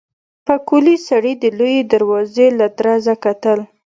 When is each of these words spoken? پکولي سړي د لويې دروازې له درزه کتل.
پکولي 0.45 0.95
سړي 1.07 1.33
د 1.43 1.45
لويې 1.57 1.81
دروازې 1.93 2.47
له 2.59 2.67
درزه 2.77 3.15
کتل. 3.25 3.59